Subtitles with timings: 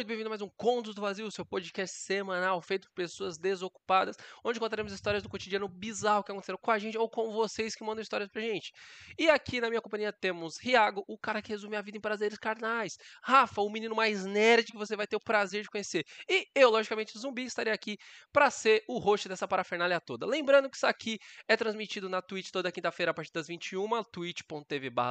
[0.00, 4.16] muito bem-vindo a mais um Contos do Vazio, seu podcast semanal feito por pessoas desocupadas,
[4.42, 7.84] onde contaremos histórias do cotidiano bizarro que aconteceram com a gente ou com vocês que
[7.84, 8.72] mandam histórias pra gente.
[9.18, 12.38] E aqui na minha companhia temos Riago, o cara que resume a vida em prazeres
[12.38, 16.48] carnais, Rafa, o menino mais nerd que você vai ter o prazer de conhecer, e
[16.54, 17.98] eu, logicamente, Zumbi, estarei aqui
[18.32, 20.24] para ser o host dessa parafernália toda.
[20.24, 24.88] Lembrando que isso aqui é transmitido na Twitch toda quinta-feira a partir das 21, twitch.tv
[24.88, 25.10] barra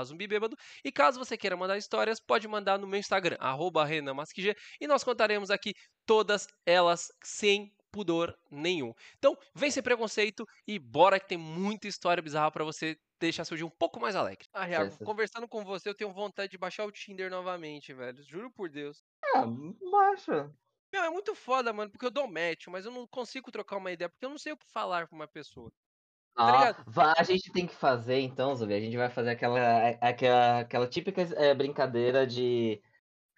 [0.83, 3.85] e caso você queira mandar histórias, pode mandar no meu Instagram, arroba
[4.79, 5.73] e nós contaremos aqui
[6.05, 8.93] todas elas sem pudor nenhum.
[9.17, 13.57] Então, vem sem preconceito e bora que tem muita história bizarra para você deixar seu
[13.57, 14.45] dia um pouco mais alegre.
[14.53, 15.03] Ah, Riago, Certo.
[15.03, 18.23] conversando com você, eu tenho vontade de baixar o Tinder novamente, velho.
[18.23, 19.03] Juro por Deus.
[19.33, 19.45] Ah,
[19.91, 20.53] baixa.
[20.93, 23.91] Meu, é muito foda, mano, porque eu dou match, mas eu não consigo trocar uma
[23.91, 25.71] ideia, porque eu não sei o que falar pra uma pessoa.
[26.45, 26.85] Tá Ah, ligado?
[26.87, 28.73] va- a gente tem que fazer então, Zubi.
[28.73, 32.81] A gente vai fazer aquela, aquela, aquela típica eh, brincadeira de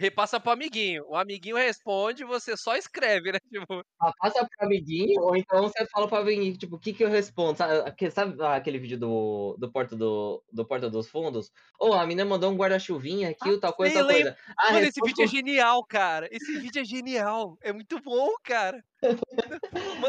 [0.02, 1.06] Repassa pro amiguinho.
[1.08, 3.38] O amiguinho responde, você só escreve, né?
[3.52, 7.04] Tipo, ah, passa pro amiguinho, ou então você fala pro amiguinho, tipo, o que que
[7.04, 7.56] eu respondo?
[7.58, 11.52] Sabe, sabe aquele vídeo do, do, Porto do, do Porta dos Fundos?
[11.80, 14.36] Ou a menina mandou um guarda-chuvinha aqui, Ah, tal coisa, tal coisa.
[14.58, 16.28] Ah, mano, esse vídeo é genial, cara.
[16.32, 17.56] Esse vídeo é genial.
[17.62, 18.84] É muito bom, cara.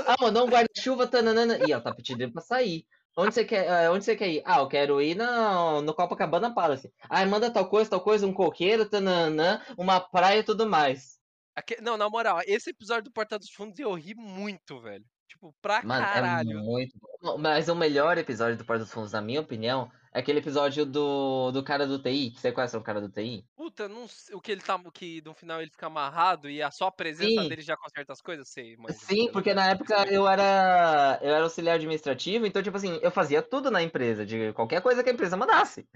[0.06, 1.58] Ah, mandou um guarda-chuva, tananana.
[1.66, 2.84] Ih, ó, tá pedindo pra sair.
[3.16, 4.42] Onde você quer, eh, onde você quer ir?
[4.44, 6.90] Ah, eu quero ir no, no Copacabana Palace.
[7.08, 11.18] Ah, manda tal coisa, tal coisa, um coqueiro, tananã, uma praia e tudo mais.
[11.54, 15.04] aque- Não, na moral, esse episódio do Porta dos Fundos eu ri muito, velho.
[15.28, 16.50] Tipo, pra Mano, caralho.
[16.58, 17.38] é muito bom.
[17.38, 21.50] Mas o melhor episódio do Porta dos Fundos, na minha opinião, é aquele episódio do,
[21.50, 22.30] do cara do TI.
[22.30, 23.44] Que conhece o cara do TI?
[23.56, 24.76] Puta, não sei, o que ele tá.
[24.76, 27.48] O que no final ele fica amarrado e a só a presença Sim.
[27.48, 28.94] dele já conserta as coisas, sei, mano.
[28.94, 33.42] Sim, porque na época eu era, eu era auxiliar administrativo, então, tipo assim, eu fazia
[33.42, 35.88] tudo na empresa, de qualquer coisa que a empresa mandasse.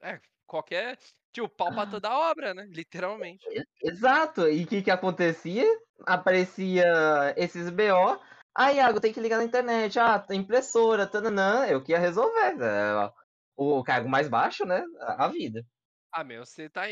[0.00, 0.98] É, qualquer.
[1.32, 2.66] Tipo, pau pra toda obra, né?
[2.70, 3.44] Literalmente.
[3.82, 4.48] Exato.
[4.48, 5.66] E o que que acontecia?
[6.06, 8.18] Aparecia esses BO.
[8.58, 9.98] Ah, Iago, tem que ligar na internet.
[9.98, 11.66] Ah, impressora, tananã.
[11.66, 12.56] Eu que ia resolver.
[12.58, 13.12] É,
[13.54, 14.82] o cargo mais baixo, né?
[15.00, 15.62] A vida.
[16.10, 16.84] Ah, meu, você tá.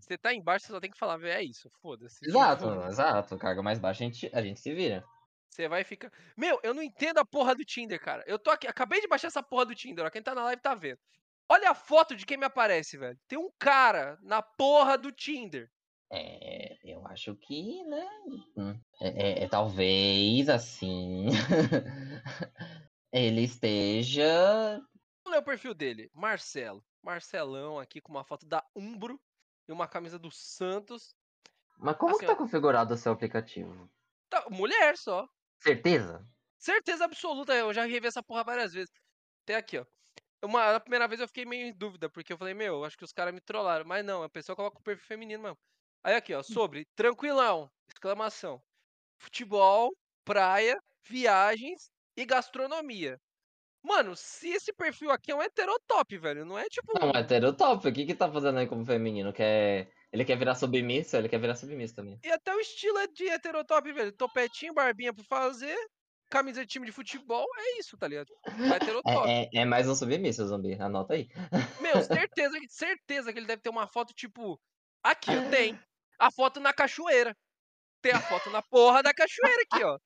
[0.00, 2.18] Você tá embaixo, você só tem que falar, velho, é isso, foda-se.
[2.26, 3.34] Exato, Tipo, exato.
[3.36, 5.04] O cargo mais baixo a gente, a gente se vira.
[5.48, 6.10] Você vai ficar.
[6.36, 8.24] Meu, eu não entendo a porra do Tinder, cara.
[8.26, 10.10] Eu tô aqui, acabei de baixar essa porra do Tinder, ó.
[10.10, 10.98] Quem tá na live tá vendo.
[11.48, 13.16] Olha a foto de quem me aparece, velho.
[13.28, 15.70] Tem um cara na porra do Tinder.
[16.12, 18.06] É, eu acho que, né?
[18.56, 21.26] hum, É, é- é talvez assim.
[23.12, 24.80] ele esteja.
[25.24, 26.10] Vamos ler o perfil dele.
[26.14, 26.84] Marcelo.
[27.02, 29.20] Marcelão aqui com uma foto da Umbro
[29.68, 31.16] e uma camisa do Santos.
[31.78, 32.36] Mas como Assim, que tá ó.
[32.36, 33.90] configurado o seu aplicativo?
[34.28, 35.28] Tá, mulher só.
[35.58, 36.28] Certeza?
[36.58, 38.90] Certeza absoluta, eu já revi essa porra várias vezes.
[39.44, 39.86] Até aqui, ó.
[40.44, 43.04] Uma, a primeira vez eu fiquei meio em dúvida, porque eu falei, meu, acho que
[43.04, 43.84] os caras me trollaram.
[43.86, 45.58] Mas não, a pessoa coloca o perfil feminino mesmo.
[46.04, 48.60] Aí aqui, ó, sobre tranquilão, exclamação.
[49.18, 49.92] Futebol,
[50.24, 53.20] praia, viagens e gastronomia.
[53.84, 56.92] Mano, se esse perfil aqui é um heterotop, velho, não é tipo.
[56.98, 57.86] Não, heterotop.
[57.86, 59.32] O que que tá fazendo aí como feminino?
[59.32, 59.90] Quer...
[60.12, 61.16] Ele quer virar submisso?
[61.16, 62.18] Ele quer virar submisso também.
[62.22, 64.12] E até o estilo é de heterotop, velho.
[64.12, 65.76] Topetinho, barbinha pra fazer,
[66.30, 68.28] camisa de time de futebol, é isso, tá ligado?
[68.46, 69.02] É heterotop.
[69.28, 70.74] É, é, é mais um submisso, zumbi.
[70.80, 71.28] Anota aí.
[71.80, 74.60] Meu, certeza, certeza que ele deve ter uma foto tipo.
[75.02, 75.76] Aqui, tem.
[76.18, 77.36] A foto na cachoeira.
[78.00, 79.98] Tem a foto na porra da cachoeira aqui, ó.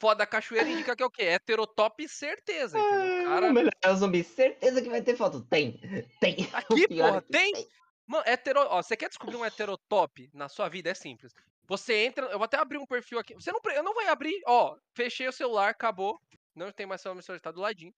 [0.00, 1.22] Foto da cachoeira indica que é o quê?
[1.24, 3.22] Heterotop, certeza, entendeu?
[3.22, 4.24] O Cara, melhor é o zumbi.
[4.24, 5.40] Certeza que vai ter foto.
[5.42, 5.80] Tem.
[6.20, 6.36] Tem.
[6.52, 7.68] aqui, pior é porra, que tem.
[8.06, 8.60] Mano, hetero...
[8.60, 10.90] ó, você quer descobrir um heterotop na sua vida?
[10.90, 11.32] É simples.
[11.66, 12.26] Você entra.
[12.26, 13.34] Eu vou até abrir um perfil aqui.
[13.34, 14.76] Você não, eu não vou abrir, ó.
[14.92, 16.20] Fechei o celular, acabou.
[16.54, 17.94] Não tem mais celular, meu celular tá do ladinho.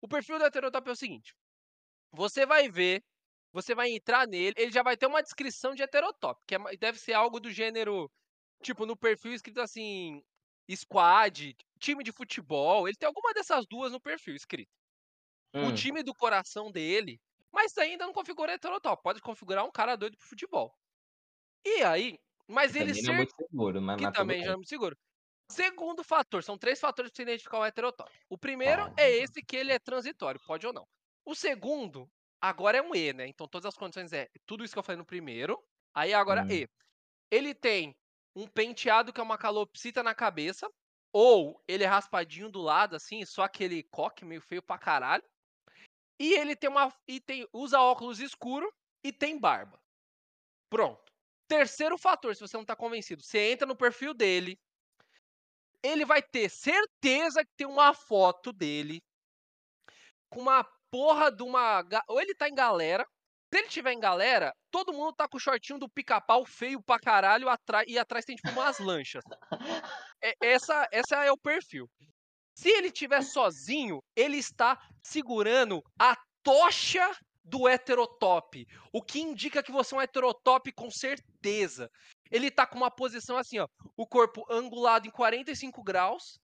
[0.00, 1.34] O perfil do heterotop é o seguinte:
[2.12, 3.02] você vai ver,
[3.52, 6.98] você vai entrar nele, ele já vai ter uma descrição de heterotop, que é deve
[6.98, 8.10] ser algo do gênero,
[8.62, 10.22] tipo, no perfil escrito assim,
[10.76, 12.88] squad, time de futebol.
[12.88, 14.70] Ele tem alguma dessas duas no perfil escrito.
[15.60, 17.20] O Hum, time do coração dele,
[17.52, 19.02] mas ainda não configura heterotop.
[19.02, 20.74] Pode configurar um cara doido pro futebol.
[21.64, 24.56] E aí, mas ele também não é cer- muito seguro, mas, que também já é
[24.56, 24.96] muito seguro.
[25.50, 28.10] Segundo fator, são três fatores para você identificar o heterotop.
[28.30, 28.98] O primeiro Tá.
[28.98, 30.86] é esse que ele é transitório, pode ou não.
[31.26, 33.26] O segundo, agora é um E, né?
[33.28, 35.58] Então todas as condições é tudo isso que eu falei no primeiro.
[35.94, 36.50] Aí agora Hum.
[36.50, 36.68] E.
[37.30, 37.96] Ele tem
[38.36, 40.68] um penteado que é uma calopsita na cabeça,
[41.12, 45.24] ou ele é raspadinho do lado, assim, só aquele coque meio feio pra caralho.
[46.20, 46.92] E ele tem uma.
[47.08, 48.72] E tem, usa óculos escuro
[49.04, 49.80] e tem barba.
[50.70, 51.12] Pronto.
[51.48, 54.58] Terceiro fator, se você não tá convencido, você entra no perfil dele.
[55.82, 59.00] Ele vai ter certeza que tem uma foto dele
[60.30, 61.84] com uma porra de uma.
[62.08, 63.04] Ou ele tá em galera,
[63.52, 66.98] Se ele tiver em galera, todo mundo tá com o shortinho do pica-pau feio pra
[66.98, 69.24] caralho atrás, e atrás tem tipo umas lanchas.
[70.22, 71.88] É, essa, essa é o perfil.
[72.54, 77.10] Se ele tiver sozinho, ele está segurando a tocha
[77.44, 81.88] do heterotop, o que indica que você é um heterotop com certeza.
[82.30, 86.38] Ele tá com uma posição assim, ó, o corpo angulado em 45 graus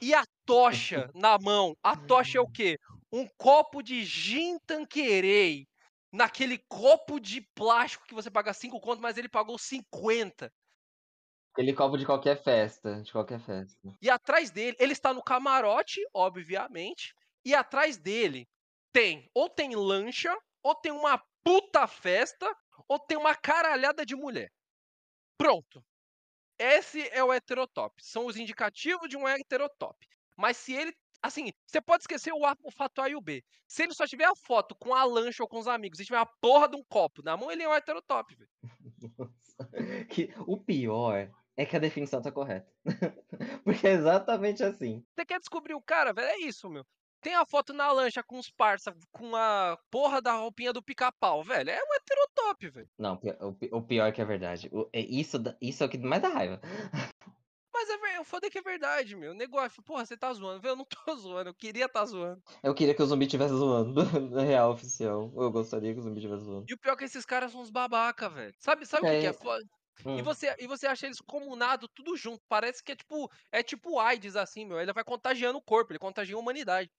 [0.00, 1.74] e a tocha na mão.
[1.82, 2.76] A tocha é o quê?
[3.12, 5.66] Um copo de gin tanquerei
[6.12, 10.52] naquele copo de plástico que você paga 5 conto, mas ele pagou 50.
[11.52, 13.92] Aquele copo de qualquer festa, de qualquer festa.
[14.00, 17.12] E atrás dele, ele está no camarote, obviamente,
[17.44, 18.48] e atrás dele
[18.92, 22.52] tem ou tem lancha, ou tem uma puta festa,
[22.88, 24.50] ou tem uma caralhada de mulher.
[25.38, 25.84] Pronto.
[26.58, 27.94] Esse é o heterotop.
[28.02, 29.96] São os indicativos de um heterotop.
[30.36, 33.44] Mas se ele Assim, você pode esquecer o, A, o fato A e o B.
[33.68, 36.18] Se ele só tiver a foto com a lancha ou com os amigos e tiver
[36.18, 38.50] a porra de um copo na mão, ele é um heterotop, velho.
[40.08, 42.72] que, o pior é que a definição tá correta.
[43.64, 45.04] Porque é exatamente assim.
[45.14, 46.28] Você quer descobrir o cara, velho?
[46.28, 46.84] É isso, meu.
[47.20, 51.44] Tem a foto na lancha com os parça, com a porra da roupinha do pica-pau,
[51.44, 51.68] velho.
[51.68, 52.88] É um heterotop, velho.
[52.98, 53.20] Não,
[53.72, 54.70] o pior é que é verdade.
[54.90, 56.60] É isso, isso é o que mais dá raiva.
[57.80, 59.30] Mas é, o foda é que é verdade, meu.
[59.30, 60.66] O negócio, porra, você tá zoando.
[60.66, 62.42] Eu não tô zoando, eu queria tá zoando.
[62.62, 65.32] Eu queria que o zumbi tivesse zoando, na real oficial.
[65.34, 66.66] Eu gostaria que o zumbi tivesse zoando.
[66.68, 68.54] E o pior é que esses caras são uns babaca, velho.
[68.58, 69.14] Sabe, sabe o é...
[69.14, 69.64] que, que é foda?
[70.04, 70.18] Hum.
[70.18, 72.42] E, você, e você acha eles comunados tudo junto.
[72.48, 73.30] Parece que é tipo.
[73.50, 74.78] É tipo AIDS, assim, meu.
[74.78, 76.90] Ele vai contagiando o corpo, ele contagia a humanidade.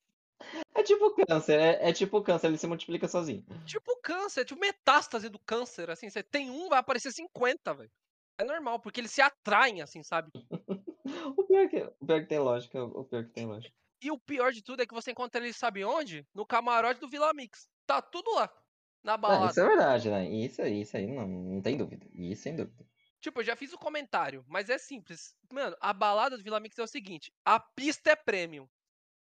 [0.74, 3.46] É tipo câncer, é, é, tipo câncer, ele se multiplica sozinho.
[3.68, 7.92] Tipo câncer, é tipo metástase do câncer, assim, você tem um, vai aparecer 50, velho.
[8.42, 10.32] É normal, porque eles se atraem, assim, sabe?
[11.38, 13.76] o, pior que, o pior que tem lógica, o pior que tem lógica.
[14.02, 16.28] E o pior de tudo é que você encontra eles, sabe onde?
[16.34, 17.70] No camarote do Vila Mix.
[17.86, 18.52] Tá tudo lá,
[19.04, 19.42] na balada.
[19.42, 20.28] Não, isso é verdade, né?
[20.28, 22.08] Isso aí, isso aí, não, não tem dúvida.
[22.16, 22.84] Isso sem dúvida.
[23.20, 25.36] Tipo, eu já fiz o comentário, mas é simples.
[25.54, 28.68] Mano, a balada do Vila Mix é o seguinte: a pista é premium.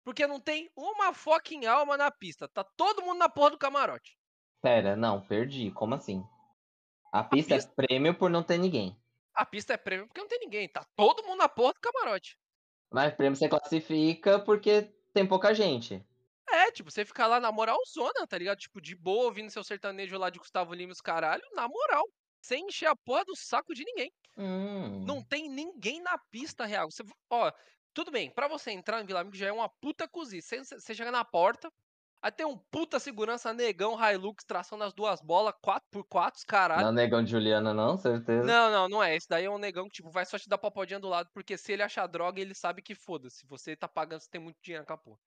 [0.05, 2.47] Porque não tem uma fucking alma na pista.
[2.47, 4.17] Tá todo mundo na porra do camarote.
[4.63, 5.73] Pera, não, perdi.
[5.73, 6.25] Como assim?
[7.13, 7.73] A pista, a pista...
[7.73, 8.97] é prêmio por não ter ninguém.
[9.39, 10.69] A pista é prêmio porque não tem ninguém.
[10.69, 12.37] Tá todo mundo na porta do camarote.
[12.91, 16.05] Mas prêmio você classifica porque tem pouca gente.
[16.51, 18.59] É, tipo, você ficar lá na moral zona, tá ligado?
[18.59, 22.05] Tipo, de boa, ouvindo seu sertanejo lá de Gustavo Lima os caralho, na moral.
[22.41, 24.13] Sem encher a porra do saco de ninguém.
[24.37, 25.05] Hum.
[25.05, 26.91] Não tem ninguém na pista real.
[26.91, 27.53] Você, ó,
[27.95, 30.43] tudo bem, para você entrar em Vila Amigo já é uma puta cozinha.
[30.43, 31.71] Você, você chega na porta,
[32.21, 36.83] Aí tem um puta segurança negão Hilux, tração nas duas bolas, 4x4, caralho.
[36.83, 38.45] Não é negão de Juliana, não, certeza.
[38.45, 39.15] Não, não, não é.
[39.15, 41.57] Esse daí é um negão que, tipo, vai só te dar papadinha do lado, porque
[41.57, 43.47] se ele achar droga, ele sabe que foda-se.
[43.47, 45.21] Você tá pagando, você tem muito dinheiro com a porra.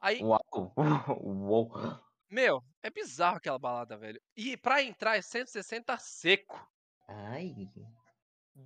[0.00, 0.22] Aí.
[0.22, 0.40] Uau!
[1.24, 2.00] Uau!
[2.30, 4.20] Meu, é bizarro aquela balada, velho.
[4.36, 6.70] E pra entrar é 160 seco.
[7.08, 7.68] Ai.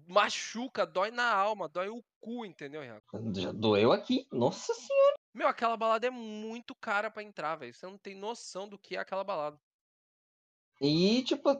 [0.06, 3.32] Machuca, dói na alma, dói o cu, entendeu, Riaco?
[3.34, 5.15] Já doeu aqui, nossa senhora.
[5.36, 7.74] Meu, aquela balada é muito cara para entrar, velho.
[7.74, 9.60] Você não tem noção do que é aquela balada.
[10.80, 11.50] E, tipo,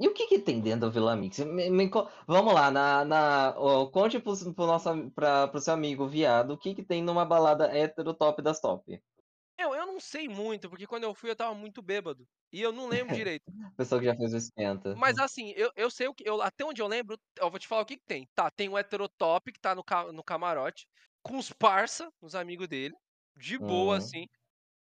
[0.00, 1.38] e o que que tem dentro do Vila Mix?
[1.38, 1.88] Me, me,
[2.26, 6.58] vamos lá, na, na, ó, conte pro, pro, nosso, pra, pro seu amigo viado o
[6.58, 9.00] que que tem numa balada hétero top das top.
[9.56, 12.26] Eu, eu não sei muito, porque quando eu fui eu tava muito bêbado.
[12.52, 13.44] E eu não lembro direito.
[13.76, 14.96] Pessoa que já fez o esquenta.
[14.96, 16.28] Mas assim, eu, eu sei o que.
[16.28, 18.28] Eu, até onde eu lembro, eu vou te falar o que, que tem.
[18.34, 20.88] Tá, tem o heterotop que tá no, no camarote,
[21.22, 22.96] com os parça, os amigos dele
[23.36, 23.98] de boa, uhum.
[23.98, 24.26] assim.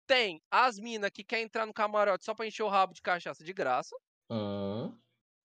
[0.07, 3.43] Tem as minas que quer entrar no camarote só pra encher o rabo de cachaça
[3.43, 3.97] de graça.
[4.31, 4.97] Uhum.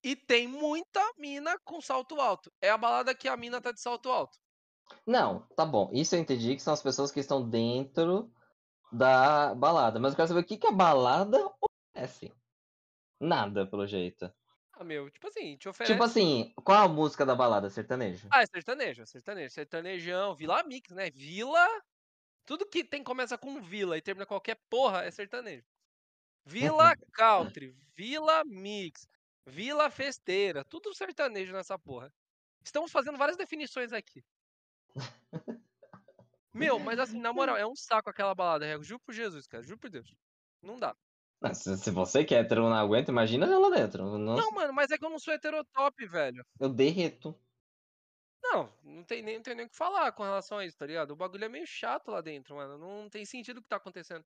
[0.03, 2.51] E tem muita mina com salto alto.
[2.61, 4.37] É a balada que a mina tá de salto alto.
[5.05, 5.89] Não, tá bom.
[5.93, 8.31] Isso eu entendi que são as pessoas que estão dentro
[8.91, 9.99] da balada.
[9.99, 11.37] Mas eu quero saber o que, que a balada
[11.95, 12.33] oferece.
[13.19, 14.31] Nada, pelo jeito.
[14.73, 15.91] Ah, meu, tipo assim, te oferece.
[15.91, 17.69] Tipo assim, qual a música da balada?
[17.69, 18.27] Sertanejo?
[18.31, 19.53] Ah, é sertanejo, é sertanejo.
[19.53, 21.09] Sertanejão, Vila Mix, né?
[21.11, 21.67] Vila
[22.49, 25.63] tudo que tem começa com vila e termina qualquer porra é sertanejo.
[26.43, 29.07] Vila Country, Vila Mix,
[29.45, 32.11] Vila Festeira, tudo sertanejo nessa porra.
[32.65, 34.25] Estamos fazendo várias definições aqui.
[36.51, 39.61] Meu, mas assim, na moral, é um saco aquela balada, é, juro por Jesus, cara,
[39.61, 40.11] juro por Deus.
[40.59, 40.95] Não dá.
[41.53, 44.17] Se, se você que é hétero não aguenta, imagina ela dentro.
[44.17, 44.41] Nossa.
[44.41, 46.43] Não, mano, mas é que eu não sou heterotop, velho.
[46.59, 47.39] Eu derreto.
[48.51, 50.85] Não, não tem nem, não tem nem o que falar com relação a isso, tá
[50.85, 51.11] ligado?
[51.11, 52.77] O bagulho é meio chato lá dentro, mano.
[52.77, 54.25] Não tem sentido o que tá acontecendo.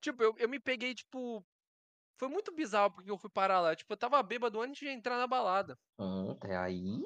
[0.00, 1.44] Tipo, eu, eu me peguei, tipo.
[2.18, 3.74] Foi muito bizarro porque eu fui parar lá.
[3.74, 5.78] Tipo, eu tava bêbado antes de entrar na balada.
[5.98, 7.02] Hum, até aí.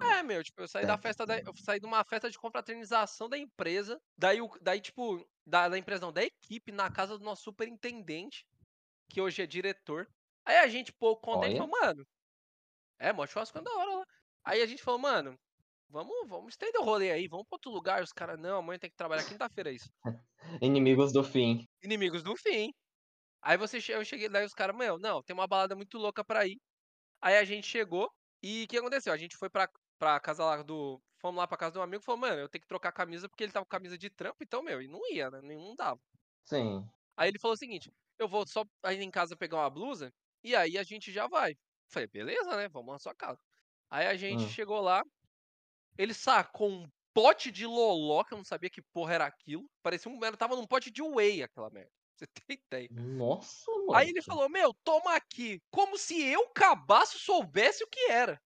[0.00, 3.28] É, meu, tipo, eu saí da festa da, Eu saí de uma festa de confraternização
[3.28, 4.00] da empresa.
[4.16, 8.44] Daí, daí tipo, da, da empresa não, da equipe, na casa do nosso superintendente.
[9.08, 10.08] que hoje é diretor.
[10.44, 12.06] Aí a gente, pouco contente, falou, mano,
[12.98, 14.01] é, mó churrasco da hora lá.
[14.44, 15.38] Aí a gente falou, mano,
[15.88, 18.02] vamos, vamos estender o rolê aí, vamos pra outro lugar.
[18.02, 19.90] Os caras, não, amanhã tem que trabalhar quinta-feira, é isso.
[20.62, 21.66] Inimigos do fim.
[21.82, 22.72] Inimigos do fim.
[23.42, 26.24] Aí você, eu cheguei lá e os caras, meu, não, tem uma balada muito louca
[26.24, 26.60] pra ir.
[27.22, 28.10] Aí a gente chegou
[28.42, 29.12] e o que aconteceu?
[29.14, 29.68] A gente foi pra,
[29.98, 31.02] pra casa lá do.
[31.20, 32.92] Fomos lá pra casa de um amigo e falou, mano, eu tenho que trocar a
[32.92, 35.40] camisa porque ele tava com camisa de trampo, então, meu, e não ia, né?
[35.42, 36.00] Não dava.
[36.44, 36.92] Sim.
[37.16, 40.54] Aí ele falou o seguinte: eu vou só aí em casa pegar uma blusa e
[40.54, 41.56] aí a gente já vai.
[41.90, 42.68] Falei, beleza, né?
[42.68, 43.40] Vamos na sua casa.
[43.92, 45.02] Aí a gente chegou lá,
[45.98, 49.68] ele sacou um pote de loló, que eu não sabia que porra era aquilo.
[49.82, 50.24] Parecia um.
[50.24, 51.90] Era, tava num pote de whey aquela merda.
[52.16, 52.90] Você tem ideia.
[52.90, 53.92] Nossa, mano.
[53.92, 55.60] Aí ele falou, meu, toma aqui.
[55.70, 58.40] Como se eu, cabaço, soubesse o que era.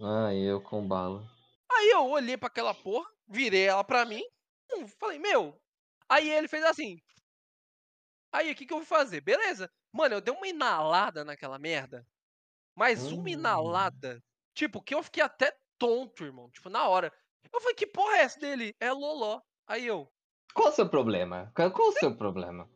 [0.00, 1.28] Ah, eu com bala.
[1.70, 4.22] Aí eu olhei pra aquela porra, virei ela pra mim,
[4.72, 5.60] hum, falei, meu.
[6.08, 6.98] Aí ele fez assim.
[8.32, 9.20] Aí o que, que eu vou fazer?
[9.20, 9.70] Beleza.
[9.92, 12.06] Mano, eu dei uma inalada naquela merda.
[12.76, 13.30] Mas uma Hum.
[13.30, 14.20] inalada.
[14.54, 16.50] Tipo, que eu fiquei até tonto, irmão.
[16.50, 17.12] Tipo, na hora.
[17.52, 18.74] Eu falei, que porra é essa dele?
[18.80, 19.40] É Loló.
[19.66, 20.10] Aí eu,
[20.54, 21.52] Qual o seu problema?
[21.54, 22.68] Qual o seu problema?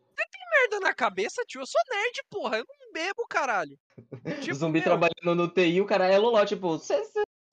[0.59, 1.61] merda na cabeça, tio.
[1.61, 2.57] Eu sou nerd, porra.
[2.57, 3.77] Eu não bebo, caralho.
[4.41, 7.03] Tipo, Zumbi meu, trabalhando no TI, o cara é loló, tipo, você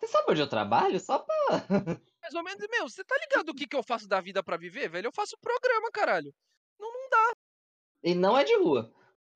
[0.06, 0.99] sabe onde eu trabalho?
[1.00, 1.37] Só pra.
[2.23, 4.56] mais ou menos, meu, você tá ligado o que, que eu faço da vida pra
[4.56, 5.09] viver, velho?
[5.09, 6.33] Eu faço programa, caralho.
[8.02, 8.92] E não é de rua.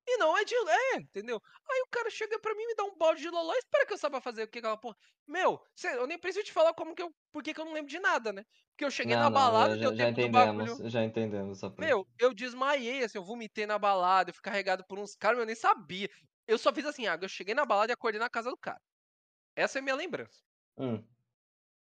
[0.07, 0.55] E não é de.
[0.55, 1.39] É, entendeu?
[1.69, 3.93] Aí o cara chega pra mim, me dá um balde de loló e espera que
[3.93, 4.95] eu saiba fazer o que aquela porra.
[5.27, 7.11] Meu, cê- eu nem preciso te falar como que eu.
[7.31, 8.43] Por que que eu não lembro de nada, né?
[8.71, 11.61] Porque eu cheguei Não, na não, balada, já, já entendemos, já entendemos.
[11.77, 15.45] Meu, eu desmaiei, assim, eu vomitei na balada, eu fui carregado por uns caras, eu
[15.45, 16.07] nem sabia.
[16.47, 18.79] Eu só fiz assim, ah, eu cheguei na balada e acordei na casa do cara.
[19.55, 20.41] Essa é a minha lembrança.
[20.77, 21.07] Hum.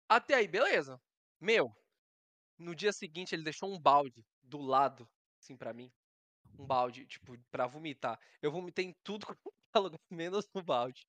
[0.10, 1.00] Até aí, beleza.
[1.40, 1.72] Meu,
[2.58, 5.10] no dia seguinte ele deixou um balde do lado,
[5.42, 5.92] assim, pra mim.
[6.58, 8.20] Um balde, tipo, pra vomitar.
[8.42, 9.26] Eu vomitei em tudo
[9.74, 11.08] é lugar, menos no balde.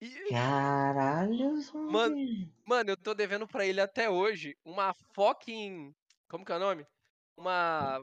[0.00, 1.92] E, Caralho, zumbi.
[1.92, 5.94] Mano, mano, eu tô devendo pra ele até hoje uma fucking.
[6.28, 6.86] Como que é o nome?
[7.36, 8.00] Uma.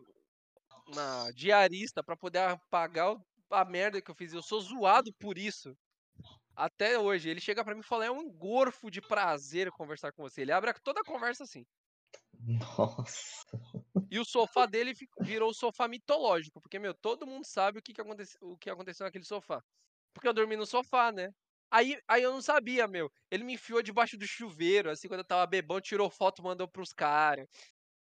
[0.88, 3.18] Uma diarista pra poder pagar
[3.50, 4.34] a merda que eu fiz.
[4.34, 5.76] Eu sou zoado por isso.
[6.56, 7.30] Até hoje.
[7.30, 10.42] Ele chega pra mim e fala: é um engorfo de prazer conversar com você.
[10.42, 11.66] Ele abre toda a conversa assim.
[12.40, 13.48] Nossa.
[14.10, 16.62] E o sofá dele virou o sofá mitológico.
[16.62, 19.62] Porque, meu, todo mundo sabe o que, que, aconte- o que aconteceu naquele sofá.
[20.14, 21.30] Porque eu dormi no sofá, né?
[21.72, 23.10] Aí, aí eu não sabia, meu.
[23.30, 26.94] Ele me enfiou debaixo do chuveiro, assim, quando eu tava bebão, tirou foto, mandou pros
[26.94, 27.48] caras.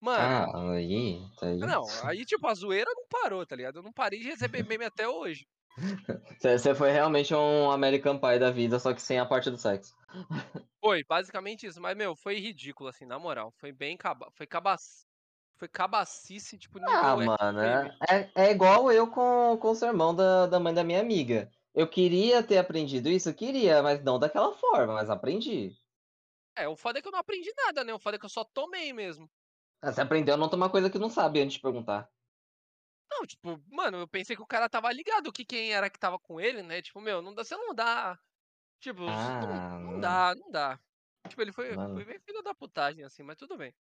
[0.01, 1.67] Mano, Ah, aí, tá aí.
[1.67, 3.79] não, aí, tipo, a zoeira não parou, tá ligado?
[3.79, 5.45] Eu não parei de receber meme até hoje.
[6.39, 9.95] Você foi realmente um American Pie da vida, só que sem a parte do sexo.
[10.81, 11.81] Foi, basicamente isso.
[11.81, 13.51] Mas, meu, foi ridículo, assim, na moral.
[13.51, 14.29] Foi bem caba...
[14.31, 14.81] Foi cabac...
[15.57, 17.91] Foi cabacice, tipo, Ah, mano, meme.
[18.07, 21.49] é, é igual eu com, com o sermão da, da mãe da minha amiga.
[21.73, 25.75] Eu queria ter aprendido isso, eu queria, mas não daquela forma, mas aprendi.
[26.55, 27.93] É, o foda é que eu não aprendi nada, né?
[27.93, 29.29] O foda é que eu só tomei mesmo.
[29.81, 32.07] Ah, Você aprendeu a não tomar coisa que não sabe antes de perguntar.
[33.09, 36.19] Não, tipo, mano, eu pensei que o cara tava ligado que quem era que tava
[36.19, 36.81] com ele, né?
[36.81, 38.19] Tipo, meu, não dá, você não dá.
[38.79, 39.01] Tipo,
[39.47, 39.99] não, Ah, não não.
[39.99, 40.79] dá, não dá.
[41.29, 41.93] Tipo, ele foi, Mano.
[41.93, 43.75] foi bem filho da putagem, assim, mas tudo bem.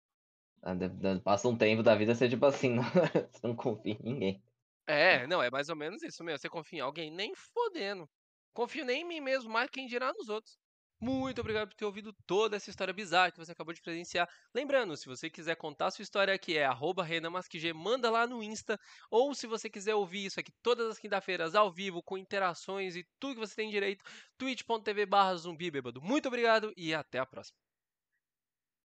[0.62, 0.76] Ah,
[1.24, 4.44] Passa um tempo da vida, você tipo assim, não, você não confia em ninguém.
[4.88, 6.38] É, não, é mais ou menos isso, meu.
[6.38, 7.12] Você confia em alguém?
[7.12, 8.10] Nem fodendo.
[8.54, 10.58] Confio nem em mim mesmo, mais quem dirá nos outros.
[11.00, 14.28] Muito obrigado por ter ouvido toda essa história bizarra que você acabou de presenciar.
[14.54, 18.80] Lembrando, se você quiser contar sua história aqui, é arroba RenanMasquig, manda lá no Insta.
[19.12, 23.06] Ou se você quiser ouvir isso aqui todas as quinta-feiras, ao vivo, com interações e
[23.20, 24.04] tudo que você tem direito,
[24.38, 26.02] twitch.tv barra zumbi bêbado.
[26.02, 27.65] Muito obrigado e até a próxima.